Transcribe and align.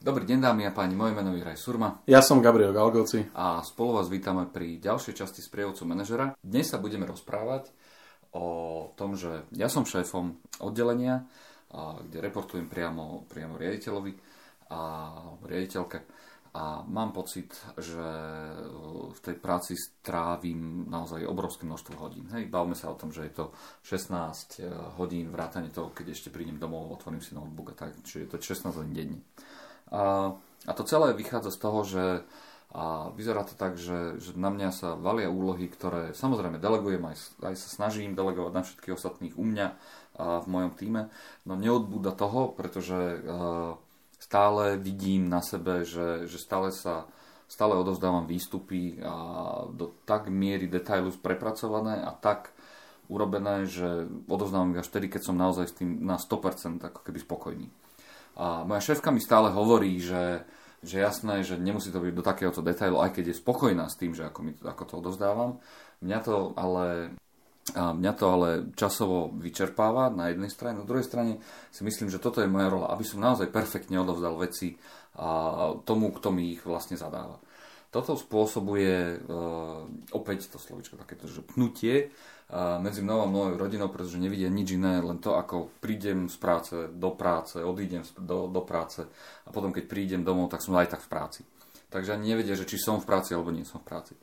Dobrý 0.00 0.24
deň 0.24 0.40
dámy 0.40 0.64
a 0.64 0.72
páni, 0.72 0.96
moje 0.96 1.12
meno 1.12 1.36
je 1.36 1.44
Raj 1.44 1.60
Surma. 1.60 2.00
Ja 2.08 2.24
som 2.24 2.40
Gabriel 2.40 2.72
Galgoci. 2.72 3.28
A 3.36 3.60
spolu 3.60 4.00
vás 4.00 4.08
vítame 4.08 4.48
pri 4.48 4.80
ďalšej 4.80 5.12
časti 5.12 5.44
sprievodcu 5.44 5.84
manažera. 5.84 6.32
Dnes 6.40 6.72
sa 6.72 6.80
budeme 6.80 7.04
rozprávať 7.04 7.68
o 8.32 8.48
tom, 8.96 9.12
že 9.12 9.44
ja 9.52 9.68
som 9.68 9.84
šéfom 9.84 10.40
oddelenia, 10.64 11.28
kde 12.08 12.16
reportujem 12.16 12.64
priamo, 12.72 13.28
priamo 13.28 13.60
riaditeľovi 13.60 14.16
a 14.72 14.80
riaditeľke 15.44 15.98
a 16.50 16.82
mám 16.82 17.12
pocit, 17.12 17.52
že 17.78 18.08
v 19.12 19.18
tej 19.22 19.36
práci 19.38 19.78
strávim 19.78 20.88
naozaj 20.90 21.22
obrovské 21.22 21.62
množstvo 21.62 21.94
hodín. 22.00 22.26
Hej, 22.34 22.50
bavme 22.50 22.74
sa 22.74 22.90
o 22.90 22.98
tom, 22.98 23.14
že 23.14 23.30
je 23.30 23.32
to 23.36 23.44
16 23.84 24.64
eh, 24.64 24.72
hodín 24.98 25.30
vrátane 25.30 25.70
toho, 25.70 25.94
keď 25.94 26.10
ešte 26.10 26.32
prídem 26.32 26.58
domov, 26.58 26.90
otvorím 26.90 27.22
si 27.22 27.38
notebook 27.38 27.76
a 27.76 27.86
tak, 27.86 28.02
čiže 28.02 28.18
je 28.24 28.28
to 28.32 28.36
16 28.42 28.80
hodín 28.80 28.96
denne. 28.96 29.20
A, 29.90 30.34
a 30.66 30.72
to 30.72 30.82
celé 30.86 31.12
vychádza 31.12 31.50
z 31.50 31.58
toho, 31.58 31.80
že 31.84 32.04
a 32.70 33.10
vyzerá 33.18 33.42
to 33.42 33.58
tak, 33.58 33.74
že, 33.74 34.22
že 34.22 34.30
na 34.38 34.46
mňa 34.46 34.70
sa 34.70 34.94
valia 34.94 35.26
úlohy, 35.26 35.66
ktoré 35.66 36.14
samozrejme 36.14 36.62
delegujem, 36.62 37.02
aj, 37.02 37.42
aj 37.42 37.54
sa 37.58 37.68
snažím 37.82 38.14
delegovať 38.14 38.52
na 38.54 38.62
všetkých 38.62 38.94
ostatných 38.94 39.34
u 39.34 39.42
mňa 39.42 39.68
a 40.22 40.38
v 40.38 40.46
mojom 40.46 40.72
týme, 40.78 41.10
no 41.50 41.58
neodbúda 41.58 42.14
toho, 42.14 42.54
pretože 42.54 42.94
uh, 42.94 43.74
stále 44.22 44.78
vidím 44.78 45.26
na 45.26 45.42
sebe, 45.42 45.82
že, 45.82 46.30
že 46.30 46.38
stále 46.38 46.70
sa 46.70 47.10
stále 47.50 47.74
odovzdávam 47.74 48.30
výstupy 48.30 49.02
a 49.02 49.14
do 49.74 49.90
tak 50.06 50.30
miery 50.30 50.70
detailu 50.70 51.10
prepracované 51.18 51.98
a 51.98 52.14
tak 52.14 52.54
urobené, 53.10 53.66
že 53.66 54.06
odovzdávam 54.30 54.70
ich 54.70 54.86
až 54.86 54.88
vtedy, 54.94 55.10
keď 55.10 55.22
som 55.26 55.34
naozaj 55.34 55.66
s 55.66 55.74
tým 55.82 55.98
na 56.06 56.14
100% 56.14 56.78
ako 56.78 57.02
keby 57.02 57.18
spokojný. 57.18 57.66
A 58.40 58.64
moja 58.64 58.80
šéfka 58.80 59.12
mi 59.12 59.20
stále 59.20 59.52
hovorí, 59.52 60.00
že, 60.00 60.48
že 60.80 61.04
jasné, 61.04 61.44
že 61.44 61.60
nemusí 61.60 61.92
to 61.92 62.00
byť 62.00 62.14
do 62.16 62.24
takéhoto 62.24 62.64
detailu, 62.64 63.04
aj 63.04 63.12
keď 63.12 63.36
je 63.36 63.40
spokojná 63.44 63.84
s 63.92 64.00
tým, 64.00 64.16
že 64.16 64.24
ako, 64.24 64.40
mi, 64.40 64.52
ako 64.64 64.82
to 64.88 64.94
odovzdávam. 65.04 65.60
Mňa 66.00 66.18
to 66.24 66.56
ale 66.56 67.12
mňa 67.76 68.12
to 68.18 68.24
ale 68.26 68.48
časovo 68.74 69.30
vyčerpáva 69.30 70.10
na 70.10 70.32
jednej 70.32 70.50
strane, 70.50 70.82
na 70.82 70.88
druhej 70.88 71.06
strane 71.06 71.38
si 71.70 71.86
myslím, 71.86 72.10
že 72.10 72.18
toto 72.18 72.42
je 72.42 72.50
moja 72.50 72.66
rola, 72.66 72.90
aby 72.90 73.04
som 73.06 73.22
naozaj 73.22 73.52
perfektne 73.52 74.00
odovzdal 74.00 74.34
veci 74.40 74.74
a 75.14 75.70
tomu, 75.86 76.10
kto 76.10 76.34
mi 76.34 76.56
ich 76.56 76.62
vlastne 76.64 76.98
zadáva. 76.98 77.38
Toto 77.90 78.14
spôsobuje 78.14 79.18
uh, 79.18 79.82
opäť 80.14 80.46
to 80.46 80.62
slovičko 80.62 80.94
takéto, 80.94 81.26
že 81.26 81.42
pnutie 81.42 82.06
uh, 82.06 82.78
medzi 82.78 83.02
mnou 83.02 83.26
a 83.26 83.30
mojou 83.30 83.58
rodinou, 83.58 83.90
pretože 83.90 84.22
nevidia 84.22 84.46
nič 84.46 84.78
iné, 84.78 85.02
len 85.02 85.18
to, 85.18 85.34
ako 85.34 85.74
prídem 85.82 86.30
z 86.30 86.38
práce 86.38 86.74
do 86.94 87.10
práce, 87.18 87.58
odídem 87.58 88.06
do, 88.14 88.46
do 88.46 88.62
práce 88.62 89.02
a 89.42 89.50
potom, 89.50 89.74
keď 89.74 89.90
prídem 89.90 90.22
domov, 90.22 90.54
tak 90.54 90.62
som 90.62 90.78
aj 90.78 90.94
tak 90.94 91.02
v 91.02 91.10
práci. 91.10 91.40
Takže 91.90 92.14
ani 92.14 92.30
nevedia, 92.30 92.54
že 92.54 92.70
či 92.70 92.78
som 92.78 93.02
v 93.02 93.10
práci 93.10 93.34
alebo 93.34 93.50
nie 93.50 93.66
som 93.66 93.82
v 93.82 93.90
práci. 93.90 94.14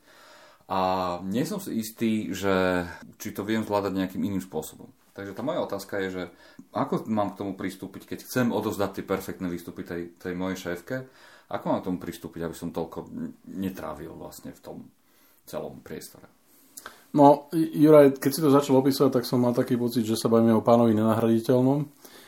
A 0.68 0.80
nie 1.24 1.44
som 1.44 1.60
si 1.60 1.80
istý, 1.80 2.32
že 2.32 2.88
či 3.20 3.32
to 3.36 3.44
viem 3.44 3.64
zvládať 3.64 3.92
nejakým 3.96 4.24
iným 4.24 4.44
spôsobom. 4.44 4.88
Takže 5.16 5.34
tá 5.34 5.44
moja 5.44 5.64
otázka 5.64 5.98
je, 6.06 6.10
že 6.14 6.24
ako 6.72 7.08
mám 7.10 7.34
k 7.34 7.40
tomu 7.44 7.52
pristúpiť, 7.58 8.06
keď 8.06 8.20
chcem 8.24 8.48
odozdať 8.54 9.02
tie 9.02 9.04
perfektné 9.04 9.48
výstupy 9.50 9.82
tej, 9.82 10.02
tej 10.20 10.34
mojej 10.38 10.72
šéfke, 10.72 11.10
ako 11.48 11.66
mám 11.68 11.80
k 11.80 11.88
tomu 11.88 12.00
pristúpiť, 12.00 12.42
aby 12.44 12.56
som 12.56 12.76
toľko 12.76 13.08
netrávil 13.56 14.12
vlastne 14.16 14.52
v 14.52 14.60
tom 14.60 14.78
celom 15.48 15.80
priestore. 15.80 16.28
No, 17.16 17.48
Juraj, 17.56 18.20
keď 18.20 18.32
si 18.36 18.44
to 18.44 18.52
začal 18.52 18.84
opísať, 18.84 19.10
tak 19.10 19.24
som 19.24 19.40
mal 19.40 19.56
taký 19.56 19.80
pocit, 19.80 20.04
že 20.04 20.20
sa 20.20 20.28
bavíme 20.28 20.52
o 20.52 20.62
pánovi 20.62 20.92
nenahraditeľnom, 20.92 21.88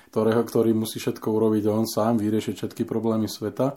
ktorého, 0.10 0.42
ktorý 0.42 0.72
musí 0.72 1.04
všetko 1.04 1.28
urobiť 1.28 1.64
on 1.68 1.84
sám, 1.84 2.16
vyriešiť 2.18 2.56
všetky 2.56 2.88
problémy 2.88 3.28
sveta 3.28 3.76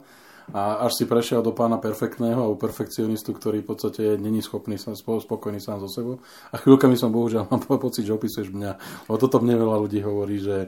a 0.51 0.83
až 0.83 0.99
si 0.99 1.05
prešiel 1.07 1.39
do 1.39 1.55
pána 1.55 1.79
perfektného 1.79 2.35
alebo 2.35 2.59
perfekcionistu, 2.59 3.31
ktorý 3.31 3.63
v 3.63 3.67
podstate 3.71 4.03
není 4.19 4.43
schopný 4.43 4.75
sa 4.75 4.91
spokojný 4.97 5.63
sám 5.63 5.79
so 5.79 5.87
sebou. 5.87 6.19
A 6.51 6.59
chvíľkami 6.59 6.99
som 6.99 7.15
bohužiaľ 7.15 7.47
mám 7.51 7.63
pocit, 7.79 8.03
že 8.03 8.11
opisuješ 8.11 8.51
mňa. 8.51 8.71
O 9.07 9.15
toto 9.15 9.39
mne 9.39 9.55
veľa 9.55 9.77
ľudí 9.87 10.03
hovorí, 10.03 10.43
že 10.43 10.67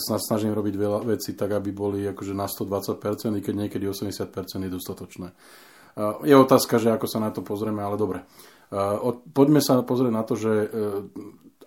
snažím 0.00 0.56
robiť 0.56 0.74
veľa 0.80 0.98
vecí 1.04 1.36
tak, 1.36 1.52
aby 1.52 1.68
boli 1.68 2.08
akože 2.08 2.32
na 2.32 2.48
120%, 2.48 3.36
i 3.36 3.44
keď 3.44 3.54
niekedy 3.68 3.84
80% 3.84 4.32
je 4.64 4.70
dostatočné. 4.72 5.28
Je 6.24 6.32
otázka, 6.32 6.80
že 6.80 6.88
ako 6.88 7.04
sa 7.04 7.20
na 7.20 7.28
to 7.28 7.44
pozrieme, 7.44 7.84
ale 7.84 8.00
dobre. 8.00 8.24
Poďme 9.36 9.60
sa 9.60 9.84
pozrieť 9.84 10.12
na 10.12 10.24
to, 10.24 10.40
že 10.40 10.52
e, 10.64 10.68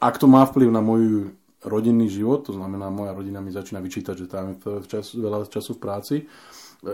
ak 0.01 0.17
to 0.17 0.25
má 0.25 0.41
vplyv 0.49 0.73
na 0.73 0.81
môj 0.81 1.29
rodinný 1.65 2.07
život, 2.07 2.45
to 2.45 2.53
znamená, 2.53 2.93
moja 2.93 3.11
rodina 3.11 3.41
mi 3.41 3.49
začína 3.49 3.81
vyčítať, 3.81 4.15
že 4.15 4.27
tam 4.29 4.55
čas, 4.85 5.17
veľa 5.17 5.49
času 5.49 5.75
v 5.75 5.81
práci, 5.81 6.15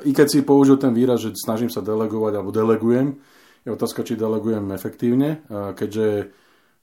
i 0.08 0.12
keď 0.16 0.28
si 0.32 0.40
použil 0.48 0.80
ten 0.80 0.96
výraz, 0.96 1.20
že 1.20 1.36
snažím 1.36 1.68
sa 1.68 1.84
delegovať 1.84 2.40
alebo 2.40 2.56
delegujem, 2.56 3.20
je 3.62 3.70
otázka, 3.70 4.08
či 4.08 4.18
delegujem 4.18 4.74
efektívne, 4.74 5.46
keďže 5.52 6.34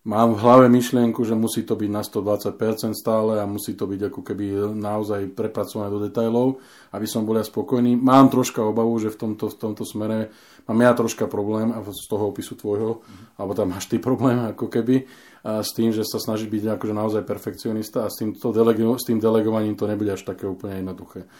mám 0.08 0.32
v 0.32 0.40
hlave 0.40 0.66
myšlienku, 0.72 1.20
že 1.20 1.36
musí 1.36 1.68
to 1.68 1.76
byť 1.76 1.90
na 1.92 2.00
120% 2.00 2.96
stále 2.96 3.36
a 3.36 3.44
musí 3.44 3.76
to 3.76 3.84
byť 3.84 4.00
ako 4.08 4.20
keby 4.24 4.44
naozaj 4.72 5.36
prepracované 5.36 5.92
do 5.92 6.00
detajlov, 6.00 6.64
aby 6.96 7.04
som 7.04 7.28
bol 7.28 7.36
ja 7.36 7.44
spokojný. 7.44 8.00
Mám 8.00 8.32
troška 8.32 8.64
obavu, 8.64 8.96
že 8.96 9.12
v 9.12 9.28
tomto, 9.28 9.52
v 9.52 9.56
tomto 9.60 9.84
smere 9.84 10.32
mám 10.64 10.80
ja 10.80 10.96
troška 10.96 11.28
problém 11.28 11.76
z 11.92 12.08
toho 12.08 12.32
opisu 12.32 12.56
tvojho, 12.56 13.04
mm. 13.04 13.36
alebo 13.36 13.52
tam 13.52 13.68
máš 13.76 13.92
ty 13.92 14.00
problém 14.00 14.40
ako 14.48 14.72
keby 14.72 15.04
a 15.44 15.62
s 15.62 15.70
tým, 15.72 15.94
že 15.94 16.02
sa 16.02 16.18
snaží 16.18 16.50
byť 16.50 16.76
akože 16.76 16.94
naozaj 16.94 17.22
perfekcionista 17.22 18.04
a 18.04 18.10
s, 18.10 18.18
týmto 18.18 18.50
delego, 18.50 18.98
s 18.98 19.06
tým 19.06 19.22
delegovaním 19.22 19.78
to 19.78 19.86
nebude 19.86 20.10
až 20.10 20.26
také 20.26 20.50
úplne 20.50 20.82
jednoduché. 20.82 21.30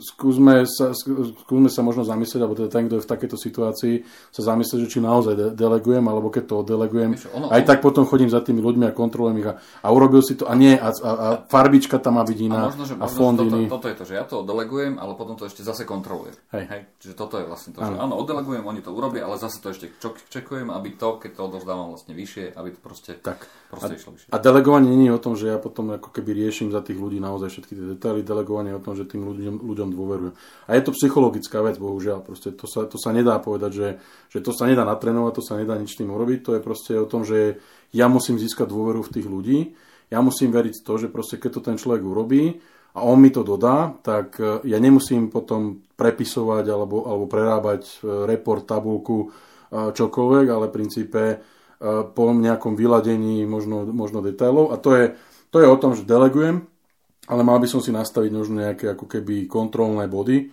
Skúsme 0.00 0.64
sa, 0.64 0.94
skúsme 0.94 1.68
sa 1.68 1.82
možno 1.82 2.06
zamyslieť, 2.06 2.40
alebo 2.40 2.56
teda 2.56 2.70
ten, 2.70 2.86
kto 2.86 2.98
je 2.98 3.04
v 3.04 3.10
takejto 3.10 3.36
situácii, 3.38 3.94
sa 4.32 4.42
zamyslieť, 4.54 4.78
že 4.86 4.92
či 4.96 4.98
naozaj 5.02 5.34
de- 5.34 5.52
delegujem, 5.52 6.04
alebo 6.06 6.30
keď 6.30 6.44
to 6.46 6.54
oddelegujem, 6.62 7.18
ono, 7.34 7.50
aj 7.50 7.62
tak 7.66 7.78
potom 7.88 8.04
chodím 8.04 8.28
za 8.28 8.44
tými 8.44 8.60
ľuďmi 8.60 8.84
a 8.84 8.92
kontrolujem 8.92 9.36
ich 9.40 9.48
a, 9.48 9.54
a 9.56 9.88
urobil 9.88 10.20
si 10.20 10.36
to, 10.36 10.44
a 10.44 10.52
nie, 10.52 10.76
a, 10.76 10.92
a, 10.92 11.10
a 11.16 11.28
farbička 11.48 11.96
tam 11.96 12.20
má 12.20 12.24
byť 12.28 12.38
iná, 12.44 12.68
a, 12.68 12.68
možno, 12.68 12.84
že, 12.84 12.94
a 13.00 13.08
fond 13.08 13.40
toto, 13.40 13.48
iný. 13.48 13.64
Toto 13.72 13.88
je 13.88 13.96
to, 13.96 14.04
že 14.04 14.14
ja 14.20 14.24
to 14.28 14.44
oddelegujem, 14.44 15.00
ale 15.00 15.16
potom 15.16 15.40
to 15.40 15.48
ešte 15.48 15.64
zase 15.64 15.88
kontrolujem. 15.88 16.36
Hej. 16.52 16.64
Hej. 16.68 16.80
Čiže 17.00 17.14
toto 17.16 17.40
je 17.40 17.48
vlastne 17.48 17.72
to, 17.72 17.80
že 17.80 17.96
áno, 17.96 18.20
oddelegujem, 18.20 18.60
oni 18.68 18.84
to 18.84 18.92
urobia, 18.92 19.24
ale 19.24 19.40
zase 19.40 19.64
to 19.64 19.72
ešte 19.72 19.88
čekujem, 20.28 20.68
aby 20.68 21.00
to, 21.00 21.16
keď 21.16 21.30
to 21.32 21.42
odovzdávam 21.48 21.96
vlastne 21.96 22.12
vyššie, 22.12 22.52
aby 22.52 22.68
to 22.76 22.80
proste, 22.84 23.12
tak. 23.24 23.48
proste 23.72 23.94
a, 23.94 23.98
išlo 23.98 24.10
vyššie. 24.12 24.28
A 24.28 24.36
delegovanie 24.36 24.92
nie 24.92 25.08
je 25.08 25.16
o 25.16 25.22
tom, 25.24 25.34
že 25.38 25.48
ja 25.48 25.56
potom 25.56 25.96
ako 25.96 26.12
keby 26.12 26.36
riešim 26.36 26.68
za 26.68 26.84
tých 26.84 27.00
ľudí 27.00 27.16
naozaj 27.16 27.48
všetky 27.48 27.72
tie 27.72 27.86
detaily, 27.96 28.20
delegovanie 28.20 28.76
je 28.76 28.78
o 28.78 28.84
tom, 28.84 28.94
že 28.98 29.08
tým 29.08 29.24
ľuďom, 29.24 29.64
ľuďom 29.64 29.88
dôverujem. 29.96 30.34
A 30.68 30.70
je 30.76 30.82
to 30.84 30.92
psychologická 30.92 31.64
vec, 31.64 31.80
bohužiaľ. 31.80 32.20
Proste 32.26 32.52
to, 32.52 32.68
sa, 32.68 32.84
to 32.84 33.00
sa 33.00 33.14
nedá 33.14 33.38
povedať, 33.38 33.70
že, 33.72 33.88
že 34.28 34.38
to 34.44 34.52
sa 34.52 34.66
nedá 34.66 34.84
natrénovať, 34.84 35.32
to 35.38 35.42
sa 35.44 35.54
nedá 35.56 35.78
nič 35.78 35.94
tým 35.96 36.10
urobiť. 36.10 36.38
To 36.44 36.50
je 36.58 36.60
proste 36.60 36.92
o 36.98 37.06
tom, 37.06 37.22
že 37.22 37.62
ja 37.92 38.06
musím 38.08 38.36
získať 38.36 38.68
dôveru 38.68 39.00
v 39.04 39.12
tých 39.12 39.26
ľudí. 39.26 39.58
Ja 40.08 40.24
musím 40.24 40.52
veriť 40.52 40.84
to, 40.84 40.92
že 40.96 41.12
proste 41.12 41.36
keď 41.36 41.50
to 41.56 41.60
ten 41.60 41.76
človek 41.76 42.04
urobí 42.04 42.60
a 42.96 43.04
on 43.04 43.20
mi 43.20 43.30
to 43.30 43.44
dodá, 43.44 43.94
tak 44.00 44.40
e, 44.40 44.64
ja 44.64 44.78
nemusím 44.80 45.28
potom 45.28 45.84
prepisovať 45.94 46.64
alebo, 46.66 47.04
alebo 47.04 47.24
prerábať 47.28 47.82
e, 47.86 48.26
report, 48.26 48.64
tabulku, 48.64 49.18
e, 49.22 49.92
čokoľvek, 49.92 50.46
ale 50.48 50.66
v 50.68 50.74
princípe 50.74 51.22
po 51.78 52.34
nejakom 52.34 52.74
vyladení 52.74 53.46
možno, 53.46 53.86
možno 53.94 54.18
detailov. 54.18 54.74
A 54.74 54.82
to 54.82 54.98
je, 54.98 55.14
to 55.54 55.62
je 55.62 55.70
o 55.70 55.78
tom, 55.78 55.94
že 55.94 56.02
delegujem, 56.02 56.66
ale 57.30 57.42
mal 57.46 57.62
by 57.62 57.70
som 57.70 57.78
si 57.78 57.94
nastaviť 57.94 58.34
možno 58.34 58.66
nejaké 58.66 58.98
ako 58.98 59.06
keby 59.06 59.46
kontrolné 59.46 60.10
body. 60.10 60.50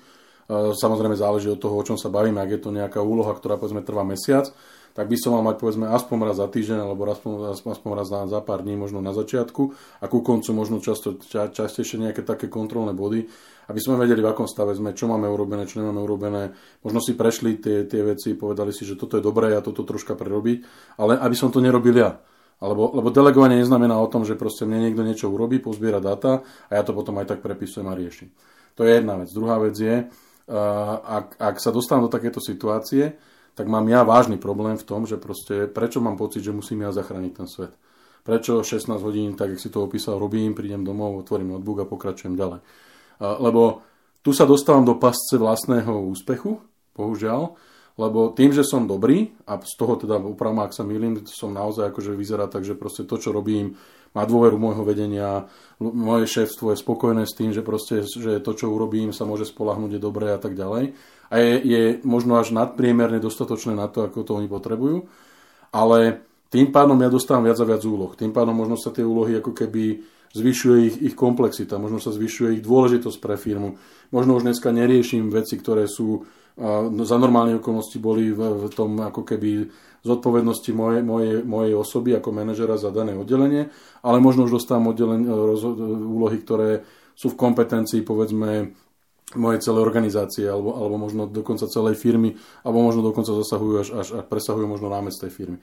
Samozrejme 0.54 1.18
záleží 1.18 1.50
od 1.50 1.58
toho, 1.58 1.74
o 1.74 1.82
čom 1.82 1.98
sa 1.98 2.14
bavíme. 2.14 2.38
Ak 2.38 2.54
je 2.54 2.62
to 2.62 2.70
nejaká 2.70 3.02
úloha, 3.02 3.34
ktorá 3.34 3.58
povedzme 3.58 3.82
trvá 3.82 4.06
mesiac, 4.06 4.54
tak 4.96 5.12
by 5.12 5.18
som 5.20 5.36
mal 5.36 5.44
mať 5.44 5.60
povedzme 5.60 5.92
aspoň 5.92 6.18
raz 6.24 6.40
za 6.40 6.48
týždeň 6.48 6.80
alebo 6.88 7.04
aspoň, 7.12 7.52
aspoň 7.52 7.92
raz 8.00 8.08
za, 8.08 8.24
za 8.32 8.40
pár 8.40 8.64
dní 8.64 8.80
možno 8.80 9.04
na 9.04 9.12
začiatku 9.12 9.76
a 10.00 10.06
ku 10.08 10.24
koncu 10.24 10.56
možno 10.56 10.80
často, 10.80 11.20
ča, 11.20 11.52
častejšie 11.52 12.00
nejaké 12.00 12.24
také 12.24 12.48
kontrolné 12.48 12.96
body, 12.96 13.28
aby 13.68 13.80
sme 13.84 14.00
vedeli, 14.00 14.24
v 14.24 14.32
akom 14.32 14.48
stave 14.48 14.72
sme, 14.72 14.96
čo 14.96 15.12
máme 15.12 15.28
urobené, 15.28 15.68
čo 15.68 15.84
nemáme 15.84 16.00
urobené. 16.00 16.56
Možno 16.80 17.04
si 17.04 17.12
prešli 17.12 17.60
tie, 17.60 17.84
tie 17.84 18.08
veci, 18.08 18.40
povedali 18.40 18.72
si, 18.72 18.88
že 18.88 18.96
toto 18.96 19.20
je 19.20 19.24
dobré 19.26 19.52
a 19.52 19.60
toto 19.60 19.84
troška 19.84 20.16
prerobiť, 20.16 20.64
ale 20.96 21.20
aby 21.20 21.36
som 21.36 21.52
to 21.52 21.60
nerobil 21.60 21.92
ja. 21.92 22.16
Alebo, 22.64 22.96
lebo 22.96 23.12
delegovanie 23.12 23.60
neznamená 23.60 24.00
o 24.00 24.08
tom, 24.08 24.24
že 24.24 24.40
proste 24.40 24.64
mne 24.64 24.88
niekto 24.88 25.04
niečo 25.04 25.28
urobí, 25.28 25.60
pozbiera 25.60 26.00
dáta 26.00 26.40
a 26.72 26.72
ja 26.72 26.88
to 26.88 26.96
potom 26.96 27.20
aj 27.20 27.36
tak 27.36 27.40
prepisujem 27.44 27.84
a 27.92 27.98
riešim. 28.00 28.32
To 28.80 28.88
je 28.88 28.96
jedna 28.96 29.20
vec. 29.20 29.28
Druhá 29.36 29.60
vec 29.60 29.76
je, 29.76 30.08
ak, 31.04 31.36
ak 31.36 31.56
sa 31.60 31.76
dostanem 31.76 32.08
do 32.08 32.12
takéto 32.14 32.40
situácie, 32.40 33.20
tak 33.56 33.72
mám 33.72 33.88
ja 33.88 34.04
vážny 34.04 34.36
problém 34.36 34.76
v 34.76 34.84
tom, 34.84 35.08
že 35.08 35.16
proste 35.16 35.72
prečo 35.72 36.04
mám 36.04 36.20
pocit, 36.20 36.44
že 36.44 36.52
musím 36.52 36.84
ja 36.84 36.92
zachrániť 36.92 37.34
ten 37.34 37.48
svet. 37.48 37.72
Prečo 38.28 38.66
16 38.66 39.00
hodín, 39.00 39.40
tak 39.40 39.56
jak 39.56 39.62
si 39.64 39.72
to 39.72 39.86
opísal, 39.86 40.20
robím, 40.20 40.52
prídem 40.52 40.84
domov, 40.84 41.24
otvorím 41.24 41.56
notebook 41.56 41.86
a 41.86 41.90
pokračujem 41.90 42.36
ďalej. 42.36 42.60
Lebo 43.22 43.86
tu 44.26 44.34
sa 44.34 44.44
dostávam 44.50 44.84
do 44.84 44.98
pasce 44.98 45.38
vlastného 45.38 45.94
úspechu, 46.10 46.58
bohužiaľ, 46.98 47.54
lebo 47.96 48.36
tým, 48.36 48.52
že 48.52 48.68
som 48.68 48.90
dobrý, 48.90 49.32
a 49.48 49.56
z 49.62 49.74
toho 49.80 49.96
teda 49.96 50.20
upravma, 50.20 50.68
ak 50.68 50.76
sa 50.76 50.84
milím, 50.84 51.24
som 51.30 51.56
naozaj 51.56 51.96
akože 51.96 52.12
vyzerá 52.12 52.52
tak, 52.52 52.68
že 52.68 52.76
proste 52.76 53.08
to, 53.08 53.16
čo 53.16 53.32
robím, 53.32 53.80
má 54.16 54.24
dôveru 54.24 54.56
môjho 54.56 54.88
vedenia, 54.88 55.52
moje 55.78 56.32
šéfstvo 56.32 56.72
je 56.72 56.80
spokojné 56.80 57.28
s 57.28 57.36
tým, 57.36 57.52
že 57.52 57.60
proste, 57.60 58.08
že 58.08 58.40
to, 58.40 58.56
čo 58.56 58.72
urobím, 58.72 59.12
sa 59.12 59.28
môže 59.28 59.44
spolahnúť, 59.44 60.00
je 60.00 60.02
dobré 60.02 60.32
a 60.32 60.40
tak 60.40 60.56
ďalej. 60.56 60.96
A 61.28 61.36
je, 61.38 61.54
je 61.60 61.82
možno 62.08 62.40
až 62.40 62.56
nadpriemerne 62.56 63.20
dostatočné 63.20 63.76
na 63.76 63.92
to, 63.92 64.08
ako 64.08 64.24
to 64.24 64.32
oni 64.40 64.48
potrebujú. 64.48 65.12
Ale 65.76 66.24
tým 66.48 66.72
pádom 66.72 66.96
ja 67.04 67.12
dostávam 67.12 67.44
viac 67.44 67.60
a 67.60 67.68
viac 67.68 67.84
úloh. 67.84 68.16
Tým 68.16 68.32
pádom 68.32 68.56
možno 68.56 68.80
sa 68.80 68.96
tie 68.96 69.04
úlohy 69.04 69.44
ako 69.44 69.52
keby 69.52 70.00
zvyšuje 70.36 70.78
ich, 70.88 70.96
ich 71.12 71.16
komplexita, 71.16 71.80
možno 71.80 72.00
sa 72.00 72.12
zvyšuje 72.12 72.60
ich 72.60 72.64
dôležitosť 72.64 73.18
pre 73.20 73.36
firmu. 73.36 73.80
Možno 74.12 74.40
už 74.40 74.48
dneska 74.48 74.72
neriešim 74.72 75.32
veci, 75.32 75.60
ktoré 75.60 75.88
sú 75.88 76.24
no, 76.60 77.04
za 77.04 77.16
normálne 77.20 77.60
okolnosti 77.60 77.96
boli 78.00 78.32
v, 78.36 78.68
v 78.68 78.72
tom 78.72 79.00
ako 79.00 79.24
keby 79.24 79.68
zodpovednosti 80.06 80.70
mojej, 80.70 81.02
mojej, 81.02 81.42
mojej 81.42 81.74
osoby 81.74 82.14
ako 82.14 82.30
manažera 82.30 82.78
za 82.78 82.94
dané 82.94 83.18
oddelenie, 83.18 83.74
ale 84.06 84.22
možno 84.22 84.46
už 84.46 84.62
dostávam 84.62 84.94
oddelenie, 84.94 85.26
úlohy, 86.06 86.38
ktoré 86.46 86.86
sú 87.18 87.34
v 87.34 87.40
kompetencii 87.42 88.06
povedzme 88.06 88.78
mojej 89.34 89.60
celej 89.66 89.82
organizácie 89.82 90.46
alebo, 90.46 90.78
alebo 90.78 90.96
možno 91.02 91.26
dokonca 91.26 91.66
celej 91.66 91.98
firmy 91.98 92.38
alebo 92.62 92.86
možno 92.86 93.02
dokonca 93.02 93.34
zasahujú 93.34 93.76
až, 93.82 93.90
až, 93.98 94.08
až 94.22 94.26
presahujú 94.30 94.70
možno 94.70 94.88
rámec 94.94 95.18
tej 95.18 95.34
firmy. 95.34 95.58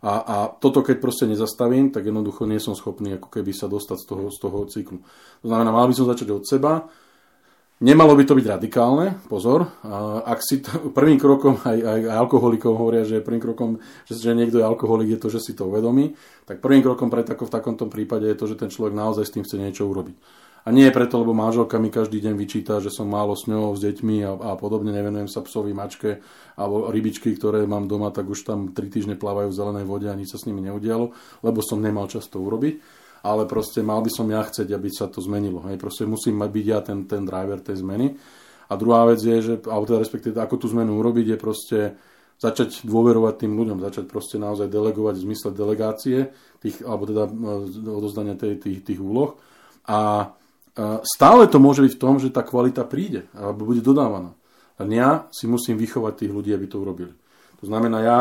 A, 0.00 0.12
a 0.24 0.36
toto 0.48 0.80
keď 0.80 0.96
proste 0.96 1.28
nezastavím, 1.28 1.92
tak 1.92 2.08
jednoducho 2.08 2.48
nie 2.48 2.62
som 2.62 2.72
schopný 2.72 3.20
ako 3.20 3.28
keby 3.28 3.52
sa 3.52 3.68
dostať 3.68 3.98
z 4.00 4.06
toho, 4.06 4.24
z 4.32 4.38
toho 4.40 4.58
cyklu. 4.64 4.98
To 5.44 5.46
znamená, 5.50 5.68
mal 5.74 5.84
by 5.84 5.92
som 5.92 6.08
začať 6.08 6.28
od 6.32 6.44
seba, 6.48 6.88
Nemalo 7.80 8.12
by 8.12 8.28
to 8.28 8.36
byť 8.36 8.60
radikálne, 8.60 9.24
pozor. 9.24 9.64
Ak 10.28 10.44
si 10.44 10.60
to, 10.60 10.68
prvým 10.96 11.16
krokom, 11.16 11.64
aj, 11.64 11.80
aj, 11.80 12.00
alkoholikov 12.12 12.76
hovoria, 12.76 13.08
že 13.08 13.24
prvým 13.24 13.40
krokom, 13.40 13.80
že, 14.04 14.20
že 14.20 14.36
niekto 14.36 14.60
je 14.60 14.68
alkoholik, 14.68 15.16
je 15.16 15.20
to, 15.20 15.32
že 15.32 15.40
si 15.40 15.52
to 15.56 15.64
uvedomí, 15.64 16.12
tak 16.44 16.60
prvým 16.60 16.84
krokom 16.84 17.08
pre 17.08 17.24
tako, 17.24 17.48
v 17.48 17.54
takomto 17.56 17.88
prípade 17.88 18.28
je 18.28 18.36
to, 18.36 18.44
že 18.52 18.60
ten 18.60 18.68
človek 18.68 18.92
naozaj 18.92 19.24
s 19.24 19.32
tým 19.32 19.48
chce 19.48 19.56
niečo 19.56 19.88
urobiť. 19.88 20.12
A 20.60 20.76
nie 20.76 20.84
je 20.84 20.92
preto, 20.92 21.24
lebo 21.24 21.32
manželka 21.32 21.80
mi 21.80 21.88
každý 21.88 22.20
deň 22.20 22.36
vyčíta, 22.36 22.84
že 22.84 22.92
som 22.92 23.08
málo 23.08 23.32
s 23.32 23.48
ňou, 23.48 23.72
s 23.72 23.80
deťmi 23.80 24.28
a, 24.28 24.32
a 24.36 24.50
podobne, 24.60 24.92
nevenujem 24.92 25.32
sa 25.32 25.40
psovi, 25.40 25.72
mačke 25.72 26.20
alebo 26.60 26.92
rybičky, 26.92 27.32
ktoré 27.32 27.64
mám 27.64 27.88
doma, 27.88 28.12
tak 28.12 28.28
už 28.28 28.44
tam 28.44 28.76
tri 28.76 28.92
týždne 28.92 29.16
plávajú 29.16 29.48
v 29.48 29.56
zelenej 29.56 29.88
vode 29.88 30.04
a 30.04 30.12
nič 30.12 30.36
sa 30.36 30.38
s 30.38 30.44
nimi 30.44 30.60
neudialo, 30.68 31.16
lebo 31.40 31.64
som 31.64 31.80
nemal 31.80 32.12
čas 32.12 32.28
to 32.28 32.44
urobiť 32.44 32.99
ale 33.20 33.44
proste 33.44 33.84
mal 33.84 34.00
by 34.00 34.10
som 34.12 34.26
ja 34.28 34.40
chcieť, 34.40 34.68
aby 34.72 34.88
sa 34.88 35.08
to 35.08 35.20
zmenilo. 35.20 35.60
Hej. 35.68 35.76
Proste 35.76 36.08
musím 36.08 36.40
byť 36.40 36.66
ja 36.66 36.80
ten, 36.80 37.04
ten 37.04 37.22
driver 37.24 37.60
tej 37.60 37.84
zmeny. 37.84 38.16
A 38.70 38.72
druhá 38.78 39.04
vec 39.04 39.18
je, 39.20 39.36
že, 39.42 39.54
alebo 39.66 39.84
teda 39.84 40.00
respektíve, 40.00 40.38
ako 40.38 40.56
tú 40.56 40.66
zmenu 40.70 40.96
urobiť, 41.02 41.34
je 41.34 41.38
proste 41.38 41.78
začať 42.40 42.88
dôverovať 42.88 43.44
tým 43.44 43.52
ľuďom, 43.52 43.84
začať 43.84 44.08
proste 44.08 44.40
naozaj 44.40 44.72
delegovať 44.72 45.20
v 45.20 45.24
zmysle 45.28 45.50
delegácie, 45.52 46.18
tých, 46.64 46.80
alebo 46.86 47.04
teda 47.04 47.28
e, 47.28 47.32
odozdania 47.84 48.32
tých, 48.38 48.64
tých, 48.64 48.80
tých 48.80 49.00
úloh. 49.02 49.36
A 49.84 50.32
e, 50.72 51.04
stále 51.04 51.50
to 51.52 51.60
môže 51.60 51.84
byť 51.84 51.92
v 51.98 52.00
tom, 52.00 52.16
že 52.16 52.32
tá 52.32 52.40
kvalita 52.40 52.88
príde, 52.88 53.28
alebo 53.36 53.68
bude 53.68 53.84
dodávaná. 53.84 54.32
A 54.80 54.88
ja 54.88 55.28
si 55.28 55.44
musím 55.44 55.76
vychovať 55.76 56.24
tých 56.24 56.32
ľudí, 56.32 56.56
aby 56.56 56.64
to 56.64 56.80
urobili. 56.80 57.12
To 57.60 57.68
znamená, 57.68 57.98
ja 58.00 58.20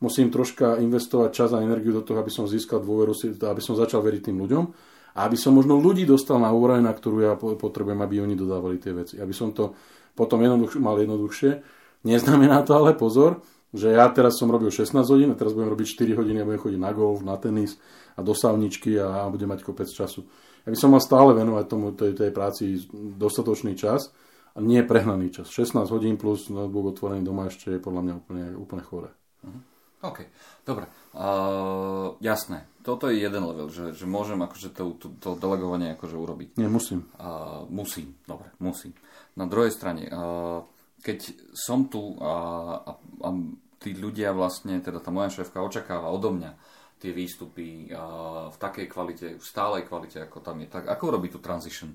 musím 0.00 0.32
troška 0.32 0.80
investovať 0.80 1.30
čas 1.32 1.50
a 1.52 1.62
energiu 1.62 1.92
do 1.92 2.02
toho, 2.02 2.20
aby 2.20 2.32
som 2.32 2.48
získal 2.48 2.80
dôveru, 2.80 3.12
aby 3.44 3.62
som 3.62 3.76
začal 3.76 4.00
veriť 4.00 4.32
tým 4.32 4.36
ľuďom 4.40 4.64
a 5.14 5.28
aby 5.28 5.36
som 5.36 5.52
možno 5.52 5.76
ľudí 5.76 6.08
dostal 6.08 6.40
na 6.40 6.48
úroveň, 6.50 6.84
na 6.84 6.94
ktorú 6.96 7.16
ja 7.20 7.36
potrebujem, 7.36 8.00
aby 8.00 8.24
oni 8.24 8.34
dodávali 8.34 8.80
tie 8.80 8.96
veci. 8.96 9.20
Aby 9.20 9.34
som 9.36 9.52
to 9.52 9.76
potom 10.16 10.40
jednoduch, 10.40 10.80
mal 10.80 10.96
jednoduchšie. 10.96 11.60
Neznamená 12.08 12.64
to 12.64 12.72
ale 12.80 12.96
pozor, 12.96 13.44
že 13.70 13.92
ja 13.92 14.08
teraz 14.10 14.40
som 14.40 14.50
robil 14.50 14.72
16 14.72 14.98
hodín 15.06 15.30
a 15.30 15.38
teraz 15.38 15.54
budem 15.54 15.70
robiť 15.70 15.86
4 15.94 16.18
hodiny 16.18 16.42
a 16.42 16.48
budem 16.48 16.62
chodiť 16.62 16.80
na 16.80 16.90
golf, 16.90 17.20
na 17.22 17.36
tenis 17.36 17.78
a 18.16 18.24
do 18.24 18.34
savničky 18.34 18.98
a 18.98 19.28
budem 19.30 19.46
mať 19.46 19.62
kopec 19.62 19.86
času. 19.86 20.26
Ja 20.66 20.70
by 20.72 20.78
som 20.78 20.92
mal 20.92 21.02
stále 21.02 21.32
venovať 21.32 21.64
tomu 21.68 21.92
tej, 21.94 22.12
tej 22.16 22.30
práci 22.34 22.84
dostatočný 22.92 23.78
čas 23.78 24.10
a 24.52 24.58
nie 24.58 24.82
prehnaný 24.82 25.30
čas. 25.30 25.48
16 25.54 25.86
hodín 25.88 26.18
plus 26.18 26.50
notebook 26.50 26.96
otvorený 26.96 27.22
doma 27.22 27.46
ešte 27.46 27.78
je 27.78 27.80
podľa 27.80 28.02
mňa 28.02 28.14
úplne, 28.16 28.44
úplne 28.58 28.82
chore. 28.82 29.10
Uh-huh. 29.46 29.60
OK, 30.00 30.24
dobre. 30.64 30.88
Uh, 31.12 32.16
jasné, 32.24 32.64
toto 32.80 33.12
je 33.12 33.20
jeden 33.20 33.44
level, 33.44 33.68
že, 33.68 33.92
že 33.92 34.08
môžem 34.08 34.40
akože 34.40 34.72
to, 34.72 34.96
to, 34.96 35.06
to 35.20 35.36
delegovanie 35.36 35.92
akože 35.92 36.16
urobiť. 36.16 36.48
Nie, 36.56 36.72
musím. 36.72 37.04
Uh, 37.20 37.68
musím, 37.68 38.16
dobre, 38.24 38.48
musím. 38.56 38.96
Na 39.36 39.44
druhej 39.44 39.68
strane, 39.68 40.08
uh, 40.08 40.64
keď 41.04 41.36
som 41.52 41.92
tu 41.92 42.16
a, 42.16 42.32
a, 42.80 42.92
a 42.96 43.28
tí 43.76 43.92
ľudia 43.92 44.32
vlastne, 44.32 44.80
teda 44.80 45.04
tá 45.04 45.12
moja 45.12 45.28
šéfka 45.28 45.60
očakáva 45.60 46.08
odo 46.08 46.32
mňa 46.32 46.52
tie 47.00 47.12
výstupy 47.12 47.92
uh, 47.92 48.48
v 48.52 48.56
takej 48.56 48.86
kvalite, 48.88 49.26
v 49.36 49.44
stálej 49.44 49.84
kvalite, 49.84 50.24
ako 50.24 50.40
tam 50.40 50.64
je, 50.64 50.68
tak 50.68 50.88
ako 50.88 51.16
urobiť 51.16 51.30
tú 51.36 51.40
transition 51.44 51.92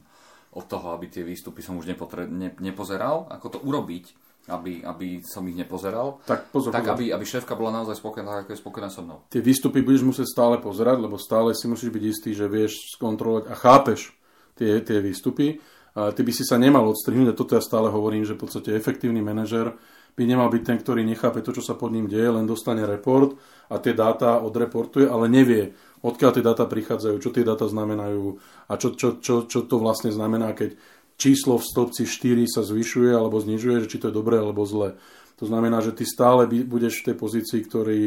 od 0.53 0.65
toho, 0.69 0.93
aby 0.93 1.09
tie 1.09 1.25
výstupy 1.25 1.65
som 1.65 1.77
už 1.77 1.89
nepotre- 1.89 2.29
ne, 2.29 2.53
nepozeral, 2.61 3.29
ako 3.33 3.57
to 3.57 3.59
urobiť, 3.65 4.24
aby, 4.45 4.85
aby 4.85 5.25
som 5.25 5.41
ich 5.49 5.57
nepozeral, 5.57 6.21
tak, 6.29 6.53
pozor, 6.53 6.69
tak 6.69 6.85
pozor. 6.85 6.93
Aby, 6.93 7.05
aby 7.09 7.25
šéfka 7.25 7.57
bola 7.57 7.81
naozaj 7.81 7.97
spokojná, 7.97 8.45
ako 8.45 8.53
je 8.53 8.61
spokojná 8.61 8.89
so 8.93 9.01
mnou. 9.01 9.25
Tie 9.33 9.41
výstupy 9.41 9.81
budeš 9.81 10.05
musieť 10.05 10.29
stále 10.29 10.55
pozerať, 10.61 11.01
lebo 11.01 11.17
stále 11.17 11.57
si 11.57 11.65
musíš 11.65 11.89
byť 11.89 12.03
istý, 12.05 12.29
že 12.37 12.45
vieš 12.45 12.93
skontrolovať 12.93 13.49
a 13.49 13.55
chápeš 13.57 14.13
tie, 14.53 14.81
tie 14.85 15.01
výstupy. 15.01 15.57
A 15.95 16.11
ty 16.11 16.21
by 16.27 16.31
si 16.35 16.43
sa 16.43 16.59
nemal 16.59 16.85
odstrihnúť, 16.91 17.31
a 17.31 17.39
toto 17.39 17.55
ja 17.55 17.63
stále 17.63 17.87
hovorím, 17.87 18.27
že 18.27 18.35
v 18.35 18.43
podstate 18.45 18.75
efektívny 18.75 19.23
manažer 19.23 19.73
by 20.15 20.23
nemal 20.23 20.47
byť 20.47 20.63
ten, 20.63 20.77
ktorý 20.79 21.03
nechápe 21.03 21.43
to, 21.43 21.51
čo 21.51 21.63
sa 21.63 21.75
pod 21.75 21.91
ním 21.91 22.07
deje, 22.07 22.31
len 22.31 22.47
dostane 22.47 22.87
report 22.87 23.35
a 23.67 23.79
tie 23.83 23.91
dáta 23.91 24.39
odreportuje, 24.39 25.11
ale 25.11 25.27
nevie, 25.27 25.75
odkiaľ 26.03 26.31
tie 26.31 26.43
dáta 26.45 26.63
prichádzajú, 26.67 27.15
čo 27.19 27.33
tie 27.35 27.43
dáta 27.43 27.67
znamenajú 27.67 28.39
a 28.71 28.73
čo, 28.79 28.95
čo, 28.95 29.19
čo, 29.19 29.43
čo 29.43 29.59
to 29.67 29.75
vlastne 29.75 30.15
znamená, 30.15 30.55
keď 30.55 30.79
číslo 31.15 31.59
v 31.59 31.67
stĺpci 31.67 32.03
4 32.07 32.45
sa 32.47 32.61
zvyšuje 32.63 33.11
alebo 33.11 33.39
znižuje, 33.39 33.85
že 33.85 33.91
či 33.91 33.99
to 33.99 34.11
je 34.11 34.17
dobré 34.17 34.39
alebo 34.39 34.67
zlé. 34.67 34.99
To 35.39 35.45
znamená, 35.47 35.83
že 35.83 35.91
ty 35.91 36.07
stále 36.07 36.47
budeš 36.47 37.03
v 37.03 37.11
tej 37.11 37.15
pozícii, 37.19 37.59
ktorý 37.67 37.99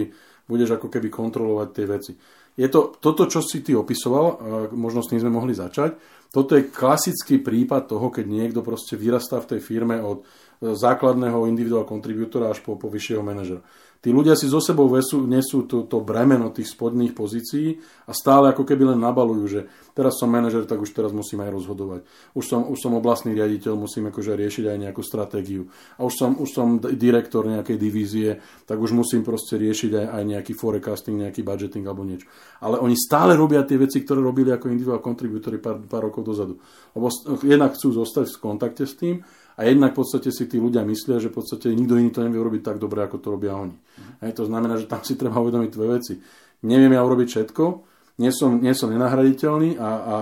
budeš 0.48 0.80
ako 0.80 0.88
keby 0.88 1.12
kontrolovať 1.12 1.68
tie 1.76 1.86
veci. 1.86 2.12
Je 2.58 2.66
to 2.66 2.96
toto, 2.98 3.28
čo 3.28 3.44
si 3.44 3.62
ty 3.62 3.76
opisoval, 3.76 4.40
možno 4.74 5.04
s 5.04 5.12
tým 5.12 5.20
sme 5.22 5.30
mohli 5.30 5.54
začať, 5.54 5.94
toto 6.28 6.56
je 6.56 6.68
klasický 6.68 7.40
prípad 7.40 7.88
toho, 7.88 8.12
keď 8.12 8.24
niekto 8.28 8.60
proste 8.60 8.98
vyrastá 8.98 9.40
v 9.40 9.56
tej 9.56 9.60
firme 9.64 9.96
od 10.00 10.24
základného 10.62 11.46
individuál 11.46 11.86
kontribútora 11.86 12.50
až 12.50 12.62
po, 12.62 12.74
po 12.74 12.90
vyššieho 12.90 13.22
manažera. 13.22 13.62
Tí 13.98 14.14
ľudia 14.14 14.38
si 14.38 14.46
zo 14.46 14.62
sebou 14.62 14.86
vesú, 14.86 15.26
nesú 15.26 15.66
to, 15.66 15.82
to 15.90 15.98
bremeno 15.98 16.54
tých 16.54 16.70
spodných 16.70 17.18
pozícií 17.18 17.82
a 18.06 18.14
stále 18.14 18.54
ako 18.54 18.62
keby 18.62 18.94
len 18.94 19.02
nabalujú, 19.02 19.44
že 19.50 19.60
teraz 19.90 20.22
som 20.22 20.30
manažer, 20.30 20.70
tak 20.70 20.78
už 20.78 20.94
teraz 20.94 21.10
musím 21.10 21.42
aj 21.42 21.50
rozhodovať. 21.50 22.00
Už 22.30 22.44
som, 22.46 22.62
už 22.70 22.78
som 22.78 22.94
oblastný 22.94 23.34
riaditeľ, 23.34 23.74
musím 23.74 24.06
akože 24.14 24.38
riešiť 24.38 24.70
aj 24.70 24.78
nejakú 24.86 25.02
stratégiu. 25.02 25.66
A 25.98 26.06
už 26.06 26.14
som, 26.14 26.30
už 26.38 26.46
som 26.46 26.78
direktor 26.78 27.50
nejakej 27.50 27.74
divízie, 27.74 28.38
tak 28.70 28.78
už 28.78 28.94
musím 28.94 29.26
proste 29.26 29.58
riešiť 29.58 29.90
aj, 29.90 30.06
aj 30.14 30.22
nejaký 30.30 30.52
forecasting, 30.54 31.18
nejaký 31.18 31.42
budgeting 31.42 31.82
alebo 31.82 32.06
niečo. 32.06 32.30
Ale 32.62 32.78
oni 32.78 32.94
stále 32.94 33.34
robia 33.34 33.66
tie 33.66 33.82
veci, 33.82 34.06
ktoré 34.06 34.22
robili 34.22 34.54
ako 34.54 34.70
individuál 34.70 35.02
kontribútory 35.02 35.58
pár, 35.58 35.82
pár 35.82 36.06
rokov 36.06 36.22
dozadu. 36.22 36.62
Lebo 36.94 37.10
jednak 37.42 37.74
chcú 37.74 37.98
zostať 37.98 38.30
v 38.30 38.42
kontakte 38.46 38.86
s 38.86 38.94
tým 38.94 39.26
a 39.58 39.66
jednak 39.66 39.90
v 39.90 39.98
podstate 39.98 40.30
si 40.30 40.46
tí 40.46 40.62
ľudia 40.62 40.86
myslia, 40.86 41.18
že 41.18 41.34
v 41.34 41.42
podstate 41.42 41.74
nikto 41.74 41.98
iný 41.98 42.14
to 42.14 42.22
nevie 42.22 42.38
urobiť 42.38 42.62
tak 42.62 42.78
dobre, 42.78 43.02
ako 43.02 43.18
to 43.18 43.28
robia 43.34 43.58
oni. 43.58 43.74
Mm. 43.74 44.22
Hej, 44.22 44.32
to 44.38 44.44
znamená, 44.46 44.78
že 44.78 44.86
tam 44.86 45.02
si 45.02 45.18
treba 45.18 45.42
uvedomiť 45.42 45.70
dve 45.74 45.86
veci. 45.98 46.14
Neviem 46.62 46.94
ja 46.94 47.02
urobiť 47.02 47.26
všetko, 47.26 47.64
nie 48.22 48.30
som, 48.30 48.62
nie 48.62 48.74
som 48.74 48.90
nenahraditeľný 48.94 49.78
a, 49.78 49.90
a 49.90 50.16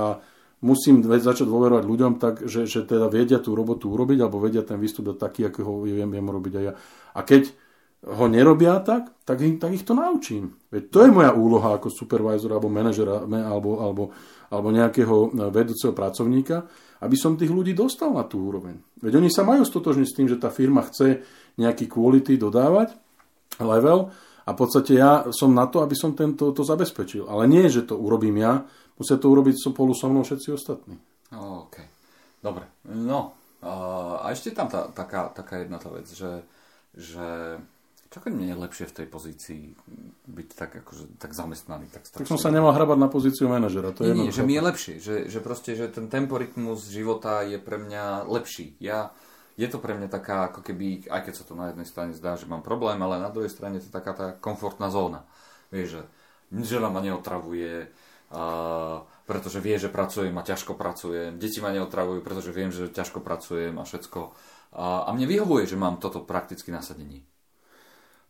musím 0.65 1.05
začať 1.05 1.45
dôverovať 1.45 1.85
ľuďom 1.85 2.13
tak, 2.17 2.49
že, 2.49 2.65
že 2.65 2.89
teda 2.89 3.13
vedia 3.13 3.41
tú 3.41 3.53
robotu 3.53 3.93
urobiť 3.93 4.25
alebo 4.25 4.41
vedia 4.41 4.65
ten 4.65 4.81
výstup 4.81 5.13
dať 5.13 5.17
taký, 5.21 5.41
ako 5.53 5.59
ho 5.65 5.73
viem, 5.85 6.09
viem 6.09 6.29
robiť 6.29 6.53
aj 6.57 6.65
ja. 6.65 6.73
A 7.17 7.21
keď 7.25 7.53
ho 8.07 8.25
nerobia 8.31 8.79
tak, 8.87 9.11
tak 9.27 9.43
tak 9.59 9.71
ich 9.75 9.83
to 9.83 9.95
naučím. 9.99 10.55
Veď 10.71 10.83
to 10.95 10.99
je 11.03 11.11
moja 11.11 11.35
úloha 11.35 11.75
ako 11.75 11.91
supervisor 11.91 12.55
alebo 12.55 12.71
manažera 12.71 13.27
alebo, 13.27 13.83
alebo, 13.83 14.03
alebo 14.47 14.69
nejakého 14.71 15.35
vedúceho 15.51 15.91
pracovníka, 15.91 16.63
aby 17.03 17.17
som 17.19 17.35
tých 17.35 17.51
ľudí 17.51 17.75
dostal 17.75 18.15
na 18.15 18.23
tú 18.23 18.47
úroveň. 18.47 18.79
Veď 19.03 19.19
oni 19.19 19.31
sa 19.31 19.43
majú 19.43 19.67
stotožniť 19.67 20.07
s 20.07 20.17
tým, 20.17 20.29
že 20.31 20.39
tá 20.39 20.55
firma 20.55 20.87
chce 20.87 21.27
nejaký 21.59 21.91
quality 21.91 22.39
dodávať, 22.39 22.95
level, 23.59 24.13
a 24.47 24.55
v 24.55 24.59
podstate 24.63 24.95
ja 24.95 25.27
som 25.35 25.51
na 25.51 25.67
to, 25.67 25.83
aby 25.83 25.99
som 25.99 26.15
tento 26.15 26.55
to 26.55 26.63
zabezpečil. 26.63 27.27
Ale 27.27 27.51
nie, 27.51 27.67
že 27.67 27.83
to 27.83 27.99
urobím 27.99 28.39
ja, 28.39 28.63
musia 28.95 29.19
to 29.19 29.27
urobiť 29.27 29.59
spolu 29.59 29.91
so 29.91 30.07
mnou 30.07 30.23
všetci 30.23 30.49
ostatní. 30.55 30.95
OK. 31.35 31.77
Dobre. 32.39 32.71
No, 32.95 33.35
a 33.67 34.31
ešte 34.31 34.55
tam 34.55 34.71
tá, 34.71 34.87
taká, 34.95 35.35
taká 35.35 35.67
jedna 35.67 35.83
tá 35.83 35.91
vec, 35.91 36.07
že, 36.15 36.47
že 36.95 37.59
keď 38.23 38.33
nie 38.33 38.49
je 38.53 38.57
lepšie 38.57 38.87
v 38.89 38.97
tej 39.03 39.07
pozícii 39.11 39.63
byť 40.31 40.49
tak, 40.57 40.71
akože, 40.85 41.21
tak 41.21 41.37
zamestnaný? 41.37 41.91
Tak, 41.91 42.03
tak 42.09 42.25
som 42.25 42.41
sa 42.41 42.55
nemal 42.55 42.73
hrabať 42.73 42.99
na 42.99 43.11
pozíciu 43.11 43.51
manažera. 43.51 43.93
To 43.93 44.07
je 44.07 44.15
nie, 44.15 44.29
nie, 44.29 44.35
že 44.35 44.47
mi 44.47 44.57
je 44.57 44.63
lepšie. 44.63 44.95
Že, 45.03 45.15
že 45.29 45.39
proste, 45.43 45.77
že 45.77 45.91
ten 45.91 46.07
temporitmus 46.07 46.87
života 46.89 47.45
je 47.45 47.61
pre 47.61 47.77
mňa 47.77 48.25
lepší. 48.31 48.79
Ja, 48.79 49.13
je 49.57 49.69
to 49.73 49.81
pre 49.81 49.97
mňa 49.97 50.09
taká, 50.13 50.53
ako 50.53 50.61
keby, 50.61 51.09
aj 51.09 51.29
keď 51.29 51.35
sa 51.35 51.45
to 51.49 51.57
na 51.57 51.73
jednej 51.73 51.89
strane 51.89 52.13
zdá, 52.13 52.37
že 52.37 52.45
mám 52.45 52.61
problém, 52.61 53.01
ale 53.01 53.17
na 53.17 53.33
druhej 53.33 53.49
strane 53.49 53.81
to 53.81 53.89
je 53.89 53.97
taká 53.97 54.13
tá 54.13 54.27
komfortná 54.37 54.93
zóna. 54.93 55.25
Vieš, 55.73 55.89
že 55.99 56.03
žena 56.63 56.93
ma 56.93 57.01
neotravuje, 57.01 57.89
a, 58.31 59.03
pretože 59.25 59.59
vie, 59.65 59.81
že 59.81 59.89
pracujem 59.89 60.37
a 60.37 60.47
ťažko 60.47 60.77
pracujem. 60.77 61.41
Deti 61.41 61.65
ma 61.65 61.73
neotravujú, 61.73 62.21
pretože 62.21 62.53
viem, 62.53 62.69
že 62.69 62.93
ťažko 62.93 63.25
pracujem 63.25 63.75
a 63.81 63.83
všetko. 63.83 64.21
A, 64.77 65.09
a 65.09 65.11
mne 65.17 65.25
vyhovuje, 65.25 65.65
že 65.65 65.81
mám 65.81 65.99
toto 65.99 66.21
prakticky 66.23 66.69
nasadení. 66.69 67.25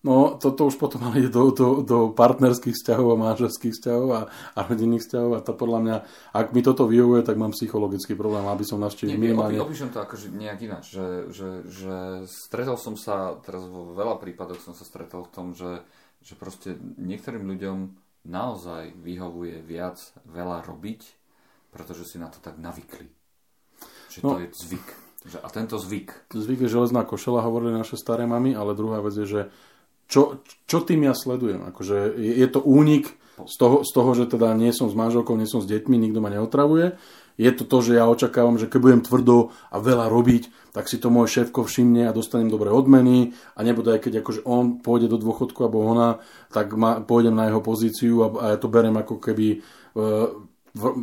No, 0.06 0.38
toto 0.38 0.70
už 0.70 0.78
potom 0.78 1.02
ale 1.02 1.18
ide 1.18 1.34
do, 1.34 1.50
do, 1.50 1.82
do 1.82 1.98
partnerských 2.14 2.78
vzťahov 2.78 3.18
a 3.18 3.22
manželských 3.26 3.74
vzťahov 3.74 4.08
a, 4.14 4.20
a 4.30 4.60
rodinných 4.62 5.02
vzťahov 5.02 5.30
a 5.34 5.42
to 5.42 5.50
podľa 5.50 5.78
mňa, 5.82 5.96
ak 6.30 6.54
mi 6.54 6.62
toto 6.62 6.86
vyhovuje, 6.86 7.26
tak 7.26 7.34
mám 7.34 7.50
psychologický 7.50 8.14
problém, 8.14 8.46
aby 8.46 8.62
som 8.62 8.78
navštívil 8.78 9.18
minimálne... 9.18 9.58
Opíšem 9.58 9.90
to 9.90 9.98
akože 9.98 10.30
nejak 10.30 10.62
ináč, 10.62 10.94
že, 10.94 11.34
že, 11.34 11.48
že 11.66 11.96
stretol 12.30 12.78
som 12.78 12.94
sa, 12.94 13.34
teraz 13.42 13.66
vo 13.66 13.90
veľa 13.98 14.22
prípadoch 14.22 14.62
som 14.62 14.78
sa 14.78 14.86
stretol 14.86 15.26
v 15.26 15.32
tom, 15.34 15.46
že, 15.58 15.82
že 16.22 16.38
proste 16.38 16.78
niektorým 17.02 17.42
ľuďom 17.42 17.78
naozaj 18.30 18.94
vyhovuje 19.02 19.58
viac 19.66 19.98
veľa 20.22 20.62
robiť, 20.70 21.02
pretože 21.74 22.06
si 22.06 22.22
na 22.22 22.30
to 22.30 22.38
tak 22.38 22.62
navykli. 22.62 23.10
Že 24.14 24.18
no, 24.22 24.38
to 24.38 24.46
je 24.46 24.48
zvyk. 24.54 24.88
A 25.42 25.50
tento 25.50 25.74
zvyk. 25.82 26.30
Zvyk 26.30 26.62
je 26.62 26.70
železná 26.70 27.02
košela, 27.02 27.42
hovorili 27.42 27.74
naše 27.74 27.98
staré 27.98 28.30
mamy, 28.30 28.54
ale 28.54 28.78
druhá 28.78 29.02
vec 29.02 29.18
je, 29.18 29.26
že 29.26 29.42
čo, 30.06 30.42
čo 30.66 30.78
tým 30.86 31.06
ja 31.06 31.14
sledujem? 31.14 31.66
Akože 31.66 32.14
je, 32.14 32.32
je 32.42 32.48
to 32.50 32.62
únik 32.62 33.14
z 33.44 33.54
toho, 33.58 33.84
z 33.84 33.90
toho, 33.92 34.10
že 34.16 34.24
teda 34.32 34.56
nie 34.56 34.72
som 34.72 34.88
s 34.88 34.96
manželkou, 34.96 35.36
nie 35.36 35.50
som 35.50 35.60
s 35.60 35.68
deťmi, 35.68 35.98
nikto 35.98 36.24
ma 36.24 36.32
neotravuje. 36.32 36.96
Je 37.36 37.52
to 37.52 37.68
to, 37.68 37.84
že 37.84 38.00
ja 38.00 38.08
očakávam, 38.08 38.56
že 38.56 38.64
keď 38.64 38.80
budem 38.80 39.02
tvrdo 39.04 39.52
a 39.68 39.76
veľa 39.76 40.08
robiť, 40.08 40.72
tak 40.72 40.88
si 40.88 40.96
to 40.96 41.12
môj 41.12 41.28
šéfko 41.28 41.68
všimne 41.68 42.08
a 42.08 42.16
dostanem 42.16 42.48
dobré 42.48 42.72
odmeny 42.72 43.36
a 43.52 43.60
nebude 43.60 43.92
aj 43.92 44.08
keď 44.08 44.24
akože 44.24 44.40
on 44.48 44.80
pôjde 44.80 45.12
do 45.12 45.20
dôchodku 45.20 45.60
alebo 45.60 45.84
ona, 45.84 46.24
tak 46.48 46.72
ma, 46.72 47.04
pôjdem 47.04 47.36
na 47.36 47.52
jeho 47.52 47.60
pozíciu 47.60 48.24
a, 48.24 48.28
a 48.40 48.44
ja 48.52 48.56
to 48.56 48.72
berem 48.72 48.96
ako 48.96 49.20
keby 49.20 49.48
e, 49.52 49.56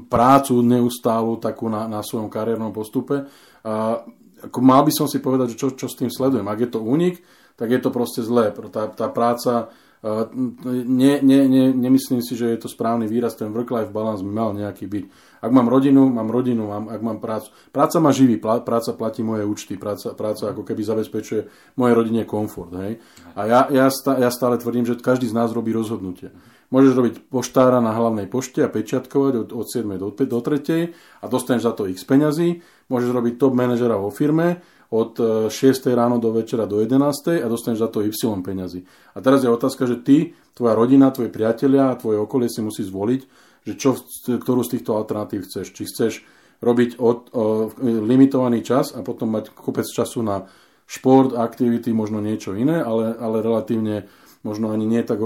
prácu 0.09 0.53
neustálu 0.65 1.37
takú 1.37 1.69
na, 1.69 1.85
na 1.85 2.01
svojom 2.01 2.33
kariérnom 2.33 2.73
postupe. 2.73 3.29
A, 3.61 4.01
ako 4.49 4.59
mal 4.65 4.81
by 4.81 4.89
som 4.89 5.05
si 5.05 5.21
povedať, 5.21 5.53
že 5.53 5.59
čo, 5.61 5.67
čo 5.77 5.85
s 5.85 5.95
tým 6.01 6.09
sledujem. 6.09 6.49
Ak 6.49 6.57
je 6.57 6.69
to 6.73 6.81
únik, 6.81 7.21
tak 7.55 7.69
je 7.71 7.79
to 7.79 7.89
proste 7.93 8.25
zlé. 8.25 8.53
Tá, 8.71 8.89
tá 8.89 9.07
práca, 9.09 9.73
ne, 10.03 11.19
ne, 11.23 11.39
ne, 11.47 11.63
nemyslím 11.71 12.19
si, 12.19 12.35
že 12.35 12.51
je 12.51 12.59
to 12.59 12.67
správny 12.67 13.07
výraz, 13.07 13.39
ten 13.39 13.55
work-life 13.55 13.87
balance 13.87 14.19
mal 14.19 14.51
nejaký 14.51 14.83
byť. 14.83 15.05
Ak 15.39 15.51
mám 15.55 15.71
rodinu, 15.71 16.11
mám 16.11 16.27
rodinu, 16.27 16.67
mám, 16.67 16.91
ak 16.91 16.99
mám 16.99 17.23
prácu. 17.23 17.55
Práca 17.71 18.03
ma 18.03 18.11
živí, 18.11 18.35
práca 18.39 18.91
platí 18.91 19.23
moje 19.23 19.47
účty, 19.47 19.79
práca, 19.79 20.11
práca 20.11 20.51
ako 20.51 20.67
keby 20.67 20.83
zabezpečuje 20.83 21.41
mojej 21.79 21.95
rodine 21.95 22.27
komfort. 22.27 22.75
Hej? 22.75 22.99
A 23.39 23.47
ja, 23.47 23.59
ja, 23.71 23.87
ja 24.19 24.29
stále 24.31 24.59
tvrdím, 24.59 24.83
že 24.83 24.99
každý 24.99 25.31
z 25.31 25.35
nás 25.39 25.55
robí 25.55 25.71
rozhodnutie. 25.71 26.35
Môžeš 26.67 26.93
robiť 26.97 27.15
poštára 27.31 27.79
na 27.79 27.95
hlavnej 27.95 28.27
pošte 28.27 28.59
a 28.65 28.67
pečiatkovať 28.67 29.33
od, 29.45 29.49
od 29.55 29.67
7. 29.71 29.87
do, 29.95 30.09
do 30.11 30.39
3. 30.41 31.21
a 31.21 31.25
dostaneš 31.29 31.63
za 31.69 31.71
to 31.71 31.87
x 31.87 32.03
peňazí. 32.03 32.65
Môžeš 32.91 33.13
robiť 33.13 33.39
top 33.39 33.55
manažera 33.55 33.95
vo 33.95 34.11
firme 34.11 34.59
od 34.93 35.17
6. 35.49 35.89
E, 35.89 35.95
ráno 35.97 36.21
do 36.21 36.29
večera 36.29 36.69
do 36.69 36.77
11. 36.77 37.41
a 37.41 37.47
dostaneš 37.49 37.81
za 37.81 37.89
to 37.89 38.05
Y 38.05 38.13
peňazí. 38.45 38.85
A 39.17 39.25
teraz 39.25 39.41
je 39.41 39.49
otázka, 39.49 39.89
že 39.89 40.05
ty, 40.05 40.37
tvoja 40.53 40.77
rodina, 40.77 41.09
tvoji 41.09 41.33
priatelia 41.33 41.89
a 41.89 41.97
tvoje 41.97 42.21
okolie 42.21 42.45
si 42.45 42.61
musí 42.61 42.85
zvoliť, 42.85 43.21
že 43.65 43.73
čo, 43.73 43.97
ktorú 44.37 44.61
z 44.61 44.77
týchto 44.77 44.93
alternatív 44.93 45.49
chceš. 45.49 45.73
Či 45.73 45.83
chceš 45.89 46.13
robiť 46.61 47.01
od, 47.01 47.33
o, 47.33 47.73
limitovaný 47.81 48.61
čas 48.61 48.93
a 48.93 49.01
potom 49.01 49.33
mať 49.33 49.49
kopec 49.57 49.89
času 49.89 50.21
na 50.21 50.45
šport, 50.85 51.33
aktivity, 51.33 51.89
možno 51.89 52.21
niečo 52.21 52.53
iné, 52.53 52.77
ale, 52.77 53.17
ale 53.17 53.41
relatívne 53.41 54.05
možno 54.43 54.75
ani 54.75 54.83
nie 54.83 55.01
tak 55.01 55.23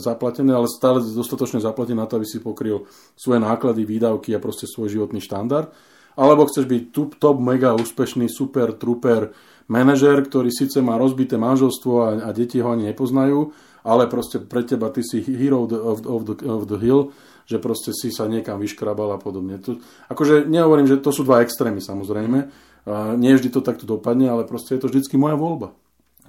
zaplatené, 0.00 0.56
ale 0.56 0.64
stále 0.64 1.04
dostatočne 1.04 1.60
zaplatené 1.60 2.00
na 2.00 2.08
to, 2.08 2.16
aby 2.16 2.26
si 2.26 2.40
pokryl 2.40 2.88
svoje 3.12 3.38
náklady, 3.44 3.84
výdavky 3.84 4.32
a 4.32 4.40
proste 4.40 4.64
svoj 4.64 4.88
životný 4.88 5.20
štandard 5.20 5.70
alebo 6.18 6.46
chceš 6.48 6.68
byť 6.68 6.82
top, 6.92 7.10
top 7.16 7.36
mega 7.40 7.72
úspešný, 7.76 8.28
super, 8.28 8.76
truper 8.76 9.32
manažer, 9.68 10.20
ktorý 10.20 10.52
síce 10.52 10.84
má 10.84 11.00
rozbité 11.00 11.40
manželstvo 11.40 11.92
a, 12.02 12.08
a 12.26 12.28
deti 12.36 12.60
ho 12.60 12.68
ani 12.72 12.92
nepoznajú, 12.92 13.52
ale 13.82 14.10
proste 14.10 14.38
pre 14.42 14.62
teba 14.62 14.92
ty 14.92 15.00
si 15.00 15.24
hero 15.24 15.64
of 15.66 16.04
of 16.04 16.20
the, 16.28 16.34
of 16.44 16.68
the 16.68 16.78
hill, 16.78 17.10
že 17.48 17.58
proste 17.58 17.90
si 17.90 18.14
sa 18.14 18.30
niekam 18.30 18.60
vyškrabal 18.60 19.16
a 19.16 19.18
podobne. 19.18 19.58
Tu, 19.58 19.80
akože 20.12 20.46
nehovorím, 20.46 20.86
že 20.86 21.02
to 21.02 21.10
sú 21.10 21.26
dva 21.26 21.42
extrémy 21.42 21.82
samozrejme, 21.82 22.70
a 22.82 23.14
nie 23.14 23.30
vždy 23.34 23.54
to 23.54 23.62
takto 23.62 23.86
dopadne, 23.86 24.26
ale 24.26 24.42
proste 24.42 24.74
je 24.74 24.82
to 24.82 24.90
vždycky 24.90 25.14
moja 25.14 25.38
voľba. 25.38 25.70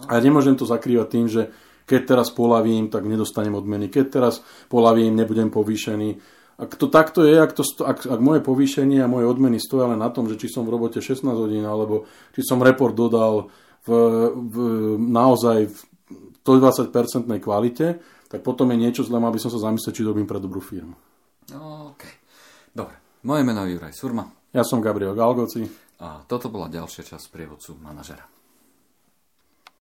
A 0.05 0.21
nemôžem 0.21 0.53
to 0.53 0.69
zakrývať 0.69 1.07
tým, 1.09 1.25
že 1.25 1.49
keď 1.83 2.15
teraz 2.15 2.27
polavím, 2.31 2.87
tak 2.87 3.03
nedostanem 3.09 3.57
odmeny, 3.57 3.89
keď 3.89 4.05
teraz 4.21 4.45
polavím, 4.69 5.17
nebudem 5.17 5.49
povýšený 5.51 6.09
ak 6.53 6.77
to 6.77 6.85
takto 6.85 7.25
je, 7.25 7.35
ak, 7.41 7.51
to, 7.57 7.63
ak, 7.81 8.05
ak 8.05 8.19
moje 8.21 8.45
povýšenie 8.45 9.01
a 9.01 9.09
moje 9.09 9.25
odmeny 9.25 9.57
stoja 9.57 9.89
len 9.89 9.99
na 9.99 10.13
tom, 10.13 10.29
že 10.29 10.37
či 10.37 10.47
som 10.49 10.65
v 10.65 10.73
robote 10.73 11.01
16 11.01 11.25
hodín, 11.25 11.65
alebo 11.65 12.05
či 12.37 12.45
som 12.45 12.61
report 12.61 12.93
dodal 12.93 13.49
v, 13.83 13.89
v 14.31 14.57
naozaj 15.01 15.67
v 15.67 15.77
120% 16.45 16.93
kvalite, 17.41 17.97
tak 18.29 18.45
potom 18.45 18.69
je 18.73 18.77
niečo 18.77 19.01
zlé, 19.01 19.17
aby 19.17 19.41
som 19.41 19.49
sa 19.49 19.61
zamyslel, 19.61 19.93
či 19.93 20.05
robím 20.05 20.29
pre 20.29 20.37
dobrú 20.37 20.61
firmu. 20.61 20.93
OK. 21.93 22.03
Dobre. 22.73 22.95
Moje 23.23 23.41
meno 23.45 23.63
je 23.63 23.77
Juraj 23.77 23.93
Surma. 23.95 24.25
Ja 24.53 24.61
som 24.61 24.83
Gabriel 24.83 25.15
Galgoci. 25.17 25.65
A 26.03 26.19
toto 26.27 26.51
bola 26.51 26.67
ďalšia 26.67 27.15
časť 27.15 27.31
prievodcu 27.31 27.79
manažera. 27.79 28.27